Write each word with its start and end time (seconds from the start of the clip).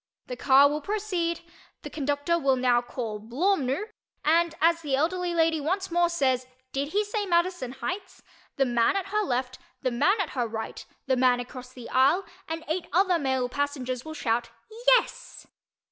The 0.25 0.35
car 0.35 0.67
will 0.67 0.81
proceed, 0.81 1.41
the 1.83 1.89
conductor 1.91 2.39
will 2.39 2.55
now 2.55 2.81
call 2.81 3.19
"Blawmnoo!" 3.19 3.83
and 4.25 4.55
as 4.59 4.81
the 4.81 4.95
elderly 4.95 5.35
lady 5.35 5.61
once 5.61 5.91
more 5.91 6.09
says 6.09 6.47
"Did 6.71 6.87
he 6.87 7.05
say 7.05 7.27
Madison 7.27 7.73
Heights?" 7.73 8.23
the 8.55 8.65
man 8.65 8.95
at 8.95 9.09
her 9.09 9.21
left, 9.21 9.59
the 9.83 9.91
man 9.91 10.19
at 10.19 10.31
her 10.31 10.47
right, 10.47 10.83
the 11.05 11.15
man 11.15 11.39
across 11.39 11.71
the 11.71 11.87
aisle 11.91 12.25
and 12.47 12.63
eight 12.67 12.87
other 12.91 13.19
male 13.19 13.47
passengers 13.47 14.03
will 14.03 14.15
shout 14.15 14.49
"YES!" 14.97 15.45